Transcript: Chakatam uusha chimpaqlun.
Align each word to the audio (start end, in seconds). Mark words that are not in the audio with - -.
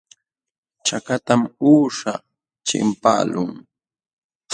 Chakatam 0.85 1.41
uusha 1.69 2.13
chimpaqlun. 2.67 3.51